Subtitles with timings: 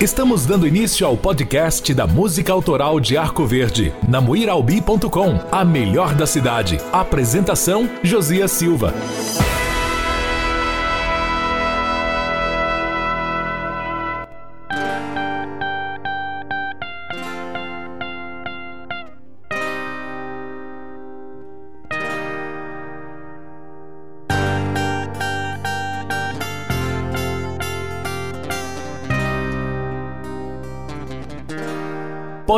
[0.00, 6.14] Estamos dando início ao podcast da música autoral de Arco Verde, na muiralbi.com, a melhor
[6.14, 6.78] da cidade.
[6.92, 8.94] Apresentação: Josias Silva.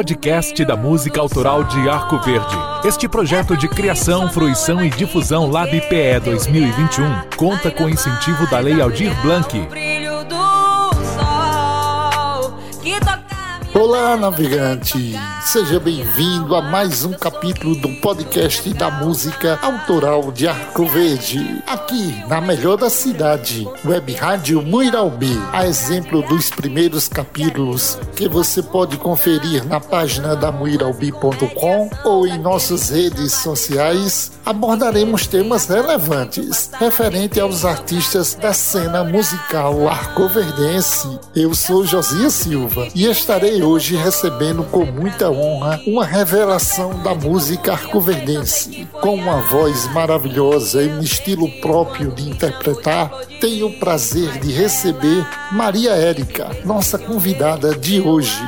[0.01, 2.57] Podcast da música autoral de Arco Verde.
[2.85, 7.05] Este projeto de criação, fruição e difusão Lab PE 2021
[7.37, 9.90] conta com incentivo da Lei Aldir Blanc.
[13.73, 15.15] Olá, navegante!
[15.43, 22.23] Seja bem-vindo a mais um capítulo do podcast da música autoral de Arco Verde, aqui
[22.29, 28.97] na melhor da cidade, Web Rádio Muiralbi, a exemplo dos primeiros capítulos que você pode
[28.97, 34.33] conferir na página da muiralbi.com ou em nossas redes sociais.
[34.45, 41.21] Abordaremos temas relevantes referente aos artistas da cena musical arcoverdense.
[41.35, 47.73] Eu sou Josias Silva e estarei hoje recebendo com muita honra uma revelação da música
[47.73, 48.87] arcoverdense.
[49.01, 55.27] Com uma voz maravilhosa e um estilo próprio de interpretar, tenho o prazer de receber
[55.53, 58.41] Maria Érica, nossa convidada de hoje.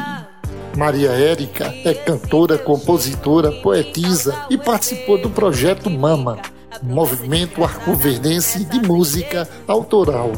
[0.77, 6.39] Maria Érica é cantora, compositora, poetisa e participou do projeto Mama,
[6.83, 10.33] movimento arcoverdense de música autoral.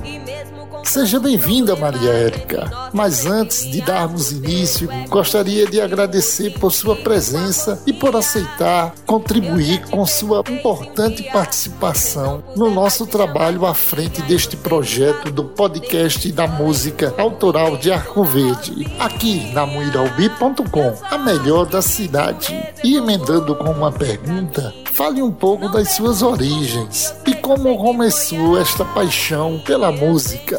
[0.85, 2.71] Seja bem-vinda, Maria Érica.
[2.93, 9.85] Mas antes de darmos início, gostaria de agradecer por sua presença e por aceitar contribuir
[9.91, 17.15] com sua importante participação no nosso trabalho à frente deste projeto do podcast da música
[17.19, 22.55] autoral de Arco Verde, aqui na muiralbi.com, a melhor da cidade.
[22.85, 28.85] E emendando com uma pergunta, fale um pouco das suas origens e como começou esta
[28.85, 30.57] paixão pela música.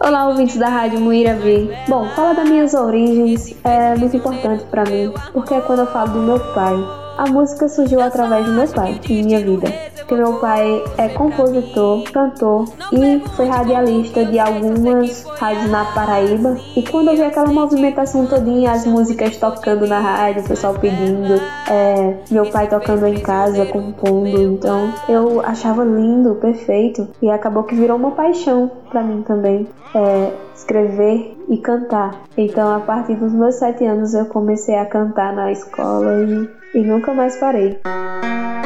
[0.00, 1.70] Olá, ouvintes da Rádio Muirabi.
[1.88, 6.12] Bom, falar das minhas origens é muito importante para mim, porque é quando eu falo
[6.12, 7.03] do meu pai.
[7.16, 12.02] A música surgiu através do meu pai em minha vida que meu pai é compositor,
[12.12, 16.56] cantor e foi radialista de algumas rádios na Paraíba.
[16.76, 21.40] E quando eu vi aquela movimentação todinha, as músicas tocando na rádio, o pessoal pedindo,
[21.70, 27.08] é, meu pai tocando em casa, compondo, então eu achava lindo, perfeito.
[27.22, 29.66] E acabou que virou uma paixão para mim também.
[29.92, 32.22] É, escrever e cantar.
[32.36, 36.82] Então, a partir dos meus sete anos, eu comecei a cantar na escola e, e
[36.82, 37.80] nunca mais parei.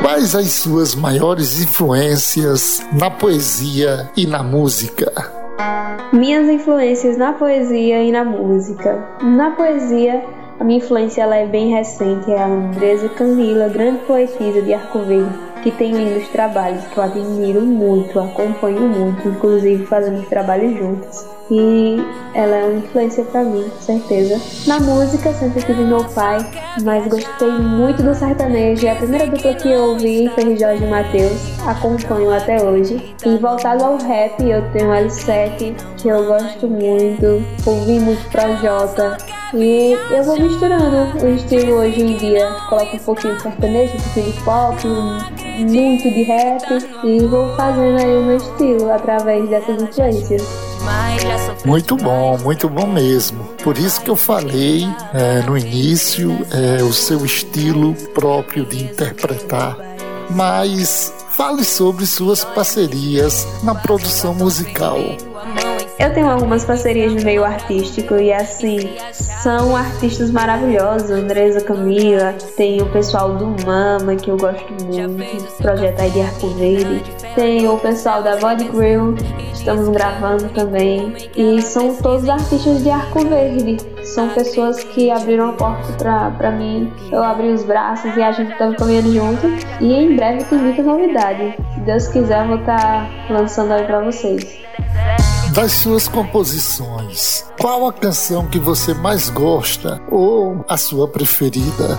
[0.03, 5.11] Quais as suas maiores influências na poesia e na música?
[6.13, 9.03] Minhas influências na poesia e na música.
[9.23, 10.23] Na poesia,
[10.59, 15.01] a minha influência ela é bem recente, é a Andresa Camila, grande poetisa de Arco
[15.01, 15.33] Verde,
[15.63, 21.97] que tem lindos trabalhos que eu admiro muito, acompanho muito, inclusive fazemos trabalhos juntos e
[22.35, 24.41] ela é uma influência para mim, com certeza.
[24.67, 26.39] Na música, sempre tive meu pai,
[26.83, 28.87] mas gostei muito do sertanejo.
[28.87, 33.15] É a primeira dupla que eu ouvi foi Jorge Matheus, acompanho até hoje.
[33.25, 39.17] E voltado ao rap, eu tenho L7, que eu gosto muito, ouvi muito Projota.
[39.55, 42.47] E eu vou misturando o estilo hoje em dia.
[42.69, 44.87] Coloco um pouquinho de sertanejo, um pouquinho de pop,
[45.65, 46.63] muito de rap
[47.05, 50.43] e vou fazendo aí o meu estilo através dessas influências.
[51.65, 53.45] Muito bom, muito bom mesmo.
[53.63, 59.77] Por isso que eu falei é, no início é, o seu estilo próprio de interpretar.
[60.31, 64.99] Mas fale sobre suas parcerias na produção musical.
[65.99, 68.79] Eu tenho algumas parcerias no meio artístico e assim,
[69.13, 76.01] são artistas maravilhosos, Andresa Camila, tem o pessoal do Mama, que eu gosto muito, projeto
[76.01, 77.03] aí de Arco Verde,
[77.35, 79.17] tem o pessoal da Body Grill,
[79.53, 85.53] estamos gravando também, e são todos artistas de Arco Verde, são pessoas que abriram a
[85.55, 89.49] porta pra, pra mim, eu abri os braços e a gente tá caminhando junto,
[89.81, 93.85] e em breve tem muita novidade, se Deus quiser eu vou estar tá lançando aí
[93.85, 94.68] pra vocês
[95.53, 101.99] das suas composições, qual a canção que você mais gosta ou a sua preferida?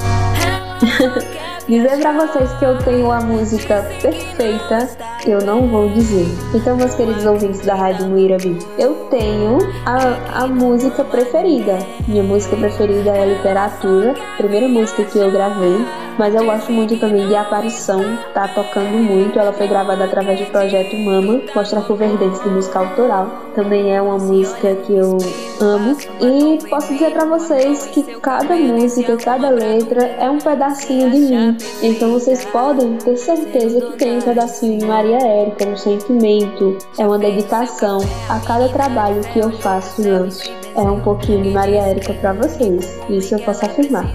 [1.70, 4.90] Dizer para vocês que eu tenho a música perfeita
[5.28, 6.26] eu não vou dizer.
[6.56, 11.78] Então, meus queridos ouvintes da Rádio Muirabi, eu tenho a, a música preferida.
[12.08, 15.86] Minha música preferida é Literatura, primeira música que eu gravei.
[16.18, 18.02] Mas eu gosto muito também de Aparição,
[18.34, 19.40] tá tocando muito.
[19.40, 23.49] Ela foi gravada através do projeto Mama, mostra cover dance de música autoral.
[23.60, 25.18] Também é uma música que eu
[25.60, 25.98] amo.
[26.22, 31.58] E posso dizer para vocês que cada música, cada letra é um pedacinho de mim.
[31.84, 37.06] Então vocês podem ter certeza que tem um pedacinho de Maria Érica, um sentimento, é
[37.06, 40.50] uma dedicação a cada trabalho que eu faço e lanço.
[40.78, 42.98] É um pouquinho de Maria Érica para vocês.
[43.10, 44.10] Isso eu posso afirmar.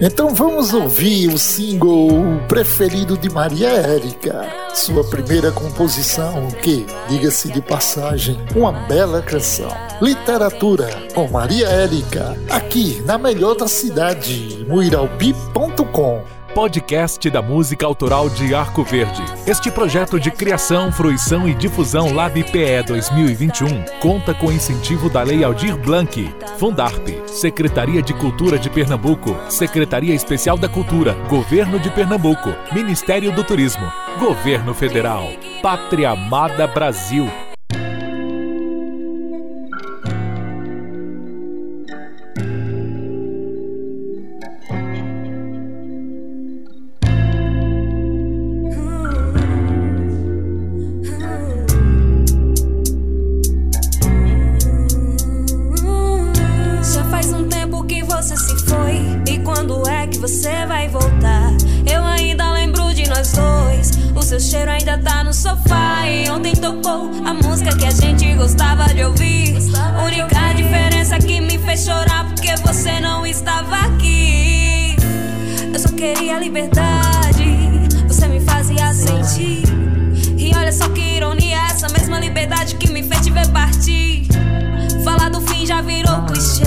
[0.00, 2.10] Então vamos ouvir o single
[2.46, 9.70] preferido de Maria Érica, sua primeira composição, que, diga-se de passagem, uma bela canção.
[10.02, 16.22] Literatura com Maria Érica, aqui na melhor da cidade, muiralbi.com
[16.56, 19.22] podcast da música autoral de Arco Verde.
[19.46, 25.76] Este projeto de criação, fruição e difusão LabPE 2021 conta com incentivo da Lei Aldir
[25.76, 33.30] Blanc, Fundarp, Secretaria de Cultura de Pernambuco, Secretaria Especial da Cultura, Governo de Pernambuco, Ministério
[33.32, 35.28] do Turismo, Governo Federal,
[35.60, 37.30] Pátria Amada Brasil.
[76.46, 79.64] liberdade você me fazia sentir.
[80.38, 84.28] E olha só que ironia, essa mesma liberdade que me fez te ver partir.
[85.02, 86.62] Falar do fim já virou clichê,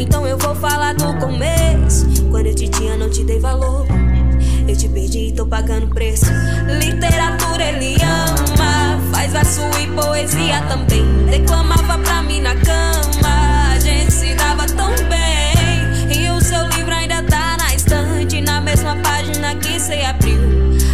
[0.00, 2.04] então eu vou falar do começo.
[2.30, 3.86] Quando eu te tinha, não te dei valor.
[4.66, 6.26] Eu te perdi e tô pagando preço.
[6.80, 11.04] Literatura ele ama, faz verso e poesia também.
[11.30, 15.05] Declamava pra mim na cama, a gente se dava tão bem.
[19.86, 20.40] você abriu.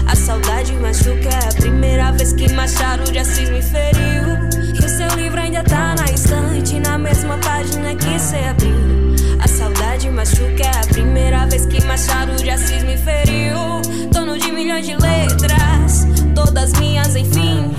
[0.06, 4.37] A saudade machuca, é a primeira vez que Machado de Assis me feriu.
[4.75, 9.17] E o seu livro ainda tá na estante, na mesma página que você abriu.
[9.43, 13.81] A saudade machuca, é a primeira vez que Machado de Assis me feriu.
[14.12, 17.75] Dono de milhões de letras, todas minhas, enfim.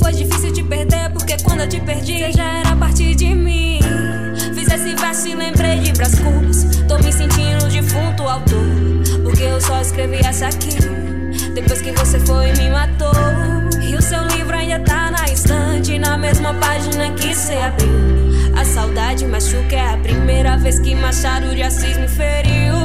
[0.00, 3.80] Foi difícil te perder, porque quando eu te perdi, você já era parte de mim.
[4.54, 6.14] Fiz esse verso e lembrei de Brás
[6.88, 8.55] tô me sentindo defunto autor
[9.56, 10.76] eu só escrevi essa aqui.
[11.54, 13.10] Depois que você foi me matou.
[13.82, 17.88] E o seu livro ainda tá na estante, na mesma página que você abriu.
[18.54, 22.76] A saudade machuca, é a primeira vez que Machado de Assis me feriu.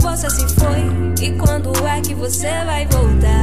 [0.00, 1.26] você se foi?
[1.26, 3.33] E quando é que você vai voltar?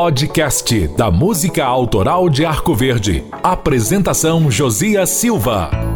[0.00, 3.24] Podcast da música autoral de Arco Verde.
[3.42, 5.87] Apresentação Josias Silva.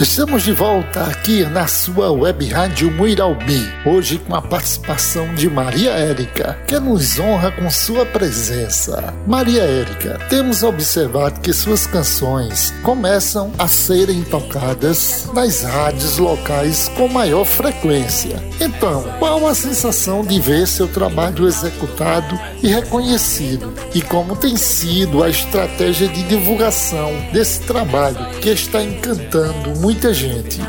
[0.00, 5.90] Estamos de volta aqui na sua web rádio Muiralbi, hoje com a participação de Maria
[5.90, 9.12] Érica, que nos honra com sua presença.
[9.26, 17.06] Maria Érica, temos observado que suas canções começam a serem tocadas nas rádios locais com
[17.06, 18.42] maior frequência.
[18.58, 23.74] Então, qual a sensação de ver seu trabalho executado e reconhecido?
[23.94, 30.14] E como tem sido a estratégia de divulgação desse trabalho que está encantando muito muita
[30.14, 30.60] gente.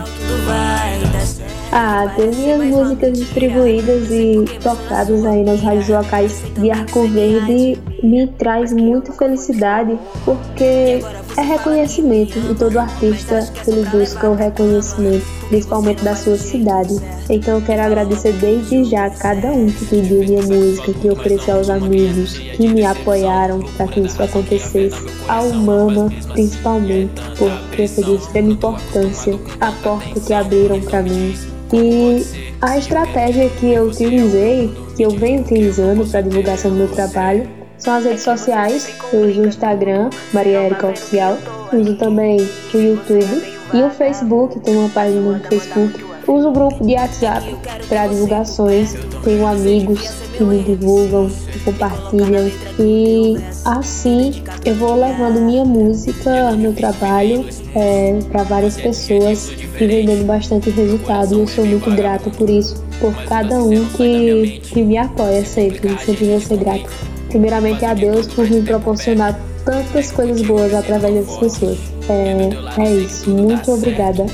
[1.72, 8.28] Ah, ter minhas músicas distribuídas e tocadas aí nas rádios locais de Arco Verde me
[8.28, 11.00] traz muita felicidade porque
[11.38, 16.96] é reconhecimento e todo artista ele busca o reconhecimento, principalmente da sua cidade.
[17.30, 21.56] Então eu quero agradecer desde já a cada um que pediu minha música, que ofereceu
[21.56, 28.16] aos amigos, que me apoiaram para que isso acontecesse, ao Mama principalmente, porque foi de
[28.16, 31.34] extrema importância a porta que abriram para mim.
[31.74, 32.26] E
[32.62, 37.96] a estratégia que eu utilizei, que eu venho utilizando para divulgação do meu trabalho, são
[37.96, 38.90] as redes sociais.
[39.12, 41.38] Eu uso o Instagram, Maria Erika Oficial.
[41.74, 42.38] Uso também
[42.74, 46.04] o YouTube e o Facebook, tem uma página no Facebook.
[46.28, 47.56] uso o grupo de WhatsApp
[47.88, 55.64] para divulgações, tenho amigos que me divulgam, que compartilham e assim eu vou levando minha
[55.66, 57.46] música, meu trabalho
[57.76, 61.34] é, para várias pessoas e vendendo bastante resultado.
[61.34, 65.98] E eu sou muito grata por isso, por cada um que, que me apoia sempre,
[66.00, 67.11] sempre vou ser grata.
[67.32, 71.78] Primeiramente a Deus por me proporcionar tantas coisas boas através dessas pessoas.
[72.10, 72.50] É,
[72.82, 74.26] é isso, muito obrigada.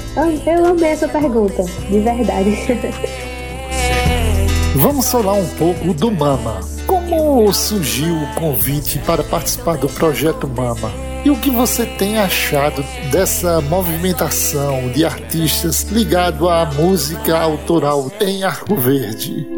[0.46, 2.58] Eu amei essa pergunta, de verdade.
[4.76, 6.60] Vamos falar um pouco do Mama.
[6.88, 10.92] Como surgiu o convite para participar do projeto Mama?
[11.26, 18.44] E o que você tem achado dessa movimentação de artistas ligado à música autoral em
[18.44, 19.57] Arco Verde?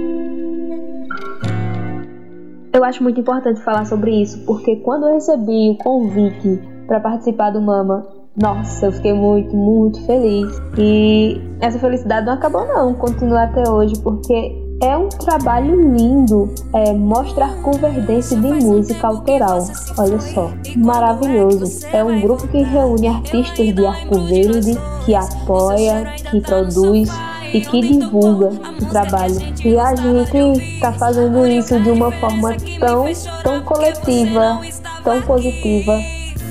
[2.79, 7.49] Eu acho muito importante falar sobre isso, porque quando eu recebi o convite para participar
[7.49, 8.07] do Mama,
[8.41, 10.49] nossa, eu fiquei muito, muito feliz.
[10.77, 16.93] E essa felicidade não acabou não, continua até hoje, porque é um trabalho lindo é,
[16.93, 19.67] mostra Arcoverdense de música autoral.
[19.97, 21.85] Olha só, maravilhoso.
[21.91, 24.71] É um grupo que reúne artistas de Arco Verde,
[25.03, 27.09] que apoia, que produz
[27.53, 28.49] e que divulga
[28.81, 29.35] o trabalho.
[29.63, 33.05] E a gente está fazendo isso de uma forma tão,
[33.43, 34.59] tão coletiva,
[35.03, 35.99] tão positiva.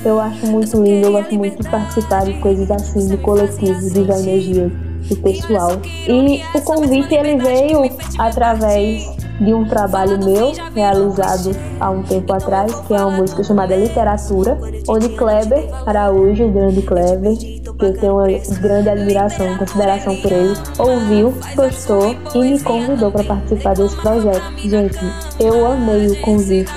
[0.05, 3.99] Eu acho muito lindo, eu gosto muito de participar de coisas assim, de coletivo, de
[3.99, 4.71] energia
[5.09, 5.71] do pessoal.
[6.07, 12.73] E o convite ele veio através de um trabalho meu realizado há um tempo atrás,
[12.87, 18.27] que é uma música chamada Literatura, onde Kleber Araújo, grande Kleber, que eu tenho uma
[18.59, 24.43] grande admiração e consideração por ele, ouviu, gostou e me convidou para participar desse projeto.
[24.57, 24.99] Gente,
[25.39, 26.71] eu amei o convite,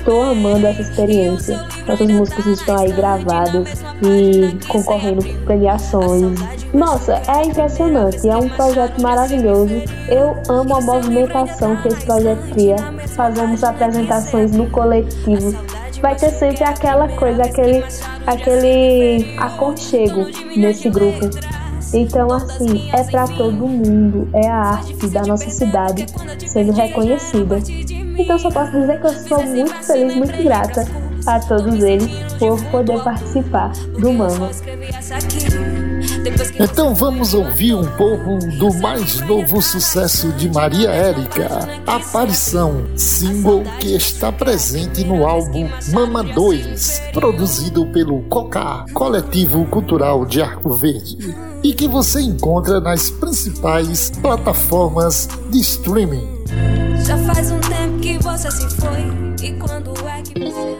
[0.00, 1.56] estou amando essa experiência.
[1.86, 6.38] Nossas músicas estão aí gravadas e concorrendo por premiações.
[6.72, 9.74] Nossa, é impressionante, é um projeto maravilhoso.
[10.08, 12.76] Eu amo a movimentação que esse projeto cria.
[13.08, 15.54] Fazemos apresentações no coletivo
[16.00, 17.84] vai ter sempre aquela coisa, aquele,
[18.26, 20.26] aquele aconchego
[20.56, 21.28] nesse grupo.
[21.92, 26.06] Então, assim, é para todo mundo, é a arte da nossa cidade
[26.46, 27.58] sendo reconhecida.
[28.20, 30.84] Então, só posso dizer que eu sou muito feliz, muito grata
[31.26, 32.08] a todos eles
[32.38, 34.50] por poder participar do Mama.
[36.58, 41.48] Então vamos ouvir um pouco do mais novo sucesso de Maria Érica,
[41.86, 50.42] Aparição, single que está presente no álbum Mama 2, produzido pelo COCA, Coletivo Cultural de
[50.42, 56.89] Arco Verde, e que você encontra nas principais plataformas de streaming.
[57.10, 59.00] Já faz um tempo que você se foi,
[59.42, 60.76] e quando é que você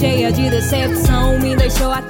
[0.00, 2.03] cheia de decepção me deixou aqui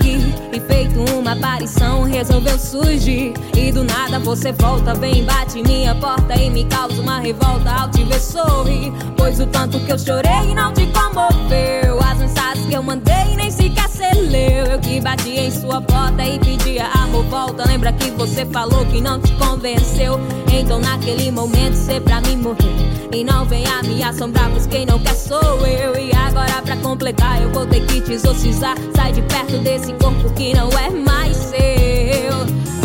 [0.66, 3.32] feito uma aparição resolveu surgir.
[3.56, 7.70] E do nada você volta vem bate minha porta e me causa uma revolta.
[7.70, 11.93] Ao te ver sorrir pois o tanto que eu chorei não te comoveu
[12.24, 16.38] mensagens que eu mandei nem sequer você leu eu que bati em sua porta e
[16.38, 20.18] pedia amor volta lembra que você falou que não te convenceu
[20.52, 24.98] então naquele momento você pra mim morreu e não venha me assombrar, pois quem não
[24.98, 25.94] quer sou eu.
[25.96, 28.74] E agora pra completar, eu vou ter que te exorcizar.
[28.96, 32.34] Sai de perto desse corpo que não é mais seu.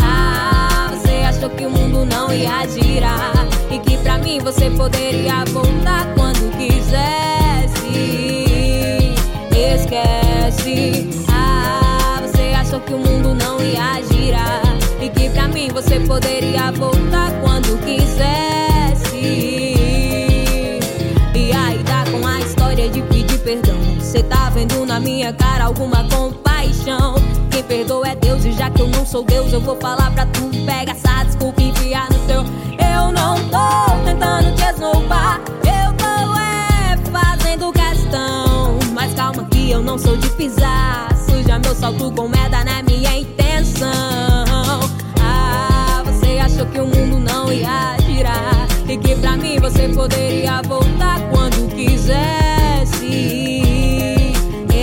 [0.00, 3.32] Ah, você achou que o mundo não ia girar.
[3.72, 8.29] E que pra mim você poderia voltar quando quisesse.
[9.90, 11.26] Esquece.
[11.32, 14.62] Ah, você achou que o mundo não ia girar.
[15.00, 18.30] E que pra mim você poderia voltar quando quisesse.
[23.42, 23.80] perdão.
[24.00, 27.16] Cê tá vendo na minha cara alguma compaixão?
[27.50, 30.24] Quem perdoa é Deus, e já que eu não sou Deus, eu vou falar pra
[30.26, 30.50] tu.
[30.64, 32.44] Pega essa desculpa e enfiar no teu.
[32.78, 35.40] Eu não tô tentando te esnobar,
[39.80, 41.08] eu não sou de pisar.
[41.16, 43.88] Suja meu salto com merda, é minha intenção.
[45.20, 48.68] Ah, você achou que o mundo não ia girar.
[48.86, 52.50] E que pra mim você poderia voltar quando quiser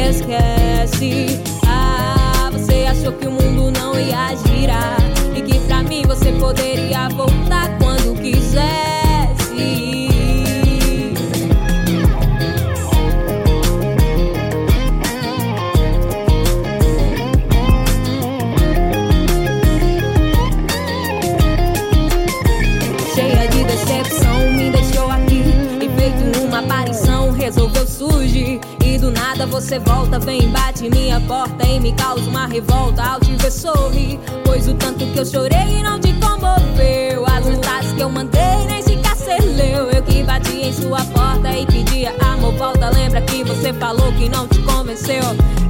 [0.09, 1.41] esquece.
[1.67, 4.97] Ah, você achou que o mundo não ia girar
[5.35, 7.56] e que pra mim você poderia voltar
[29.67, 34.17] você volta, vem, bate minha porta e me causa uma revolta ao te ver sorrir.
[34.45, 37.25] Pois o tanto que eu chorei não te comoveu.
[37.25, 39.91] As mensagens que eu mandei nem sequer você leu.
[39.91, 42.89] Eu que bati em sua porta e pedia amor, volta.
[42.91, 45.21] Lembra que você falou que não te convenceu?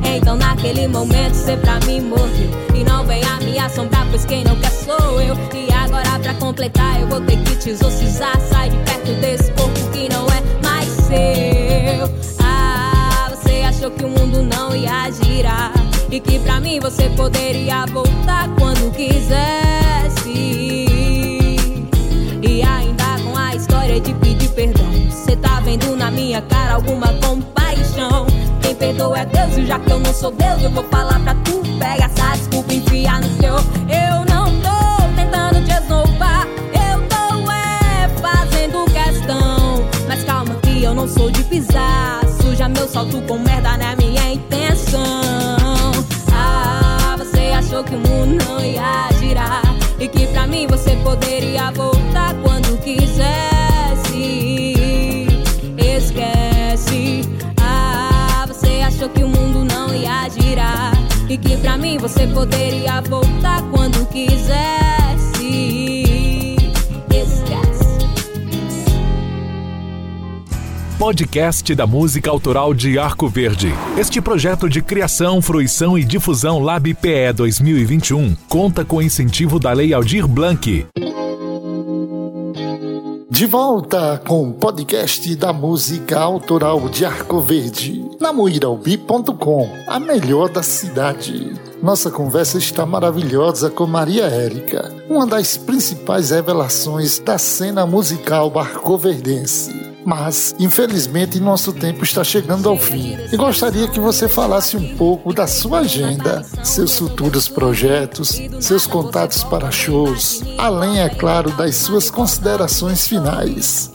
[0.03, 2.51] Então naquele momento você pra mim morreu.
[2.75, 5.35] E não venha me assombrar, pois quem não quer sou eu.
[5.55, 8.39] E agora pra completar eu vou ter que te exorcizar.
[8.41, 12.36] Sai de perto desse corpo que não é mais seu.
[13.77, 15.71] Achou que o mundo não ia girar.
[16.09, 20.31] E que pra mim você poderia voltar quando quisesse.
[22.41, 24.91] E ainda com a história de pedir perdão.
[25.11, 28.25] Você tá vendo na minha cara alguma compaixão?
[28.63, 31.35] Quem perdoa é Deus, e já que eu não sou Deus, eu vou falar pra
[31.35, 31.61] tu.
[31.77, 33.53] Pega essa desculpa e enfia no teu.
[33.53, 39.87] Eu não tô tentando te esnovar, eu tô é fazendo questão.
[40.07, 41.96] Mas calma que eu não sou de pisar.
[42.87, 45.01] Suja meu salto com merda na minha intenção.
[46.31, 49.61] Ah, você achou que o mundo não ia girar.
[49.99, 53.27] E que pra mim você poderia voltar quando quisesse.
[55.77, 57.21] Esquece.
[57.61, 60.93] Ah, você achou que o mundo não ia girar.
[61.29, 64.86] E que pra mim você poderia voltar quando quisesse.
[70.97, 73.71] Podcast da música autoral de Arco Verde.
[73.95, 79.93] Este projeto de criação, fruição e difusão Lab PE 2021 conta com incentivo da Lei
[79.93, 80.87] Aldir Blanc.
[83.29, 90.49] De volta com o podcast da música autoral de Arco Verde, na muiralbi.com, a melhor
[90.49, 91.53] da cidade.
[91.79, 99.76] Nossa conversa está maravilhosa com Maria Érica, uma das principais revelações da cena musical barcoverdense.
[100.07, 103.17] Mas, infelizmente, nosso tempo está chegando ao fim.
[103.29, 109.43] E gostaria que você falasse um pouco da sua agenda, seus futuros projetos, seus contatos
[109.43, 113.91] para shows, além, é claro, das suas considerações finais.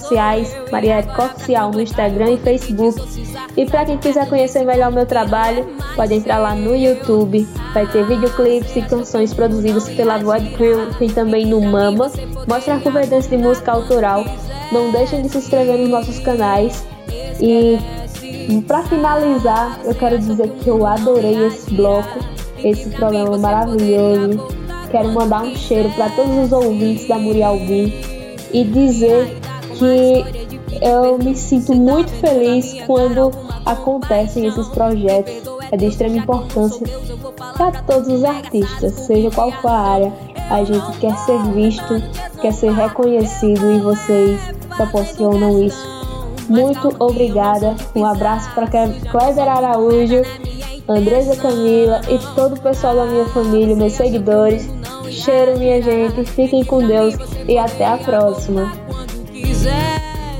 [0.71, 3.01] Maria Érica Oficial no Instagram e Facebook.
[3.56, 7.47] E para quem quiser conhecer melhor o meu trabalho, pode entrar lá no YouTube.
[7.73, 12.12] Vai ter videoclipes e canções produzidas pela Void Crew, tem também no Mama.
[12.47, 14.25] Mostra a convergência de música autoral.
[14.71, 16.84] Não deixem de se inscrever nos nossos canais.
[17.39, 17.77] E
[18.67, 22.19] para finalizar, eu quero dizer que eu adorei esse bloco,
[22.63, 24.47] esse programa maravilhoso.
[24.89, 27.93] Quero mandar um cheiro para todos os ouvintes da Murialbi
[28.51, 29.38] e dizer
[29.83, 33.31] que eu me sinto muito feliz quando
[33.65, 35.33] acontecem esses projetos.
[35.71, 36.85] É de extrema importância
[37.57, 40.13] para todos os artistas, seja qual for a área.
[40.49, 42.01] A gente quer ser visto,
[42.41, 44.39] quer ser reconhecido e vocês
[44.75, 45.93] proporcionam isso.
[46.47, 47.75] Muito obrigada.
[47.95, 50.21] Um abraço para Clever Araújo,
[50.87, 54.69] Andresa Camila e todo o pessoal da minha família, meus seguidores.
[55.09, 56.25] Cheiro, minha gente.
[56.25, 57.15] Fiquem com Deus
[57.47, 58.82] e até a próxima.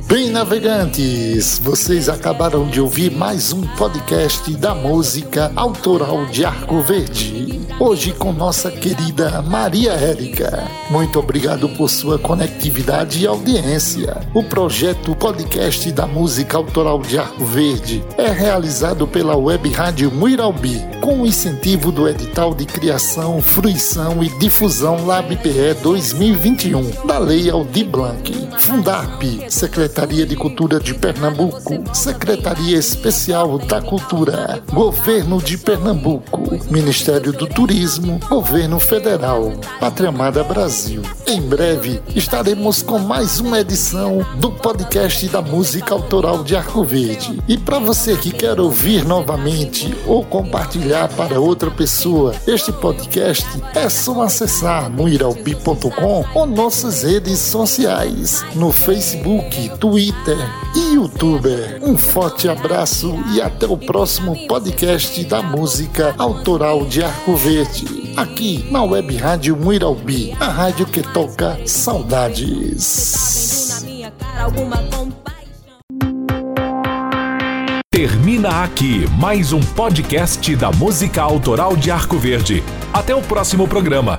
[0.08, 7.63] Bem, navegantes, vocês acabaram de ouvir mais um podcast da música autoral de Arco Verde.
[7.80, 10.70] Hoje com nossa querida Maria Érica.
[10.92, 14.22] Muito obrigado por sua conectividade e audiência.
[14.34, 20.80] O projeto Podcast da Música Autoral de Arco Verde é realizado pela Web Rádio Muiralbi,
[21.02, 27.88] com o incentivo do edital de criação, fruição e difusão LabPE 2021, da Lei Aldir
[27.89, 28.50] Blanc.
[28.60, 31.62] Fundarp, Secretaria de Cultura de Pernambuco,
[31.93, 41.03] Secretaria Especial da Cultura, Governo de Pernambuco, Ministério do Turismo, Governo Federal, Pátria Amada Brasil.
[41.27, 47.41] Em breve estaremos com mais uma edição do podcast da música autoral de Arco Verde.
[47.47, 53.88] E para você que quer ouvir novamente ou compartilhar para outra pessoa este podcast, é
[53.88, 60.38] só acessar muiralbi.com ou nossas redes sociais no Facebook, Twitter
[60.74, 61.50] e YouTube.
[61.82, 68.65] Um forte abraço e até o próximo podcast da música autoral de Arco Verde, aqui
[68.72, 73.04] na Web Rádio Muiralbi, a rádio que toca saudades.
[77.91, 82.63] Termina aqui mais um podcast da música autoral de Arco Verde.
[82.93, 84.17] Até o próximo programa.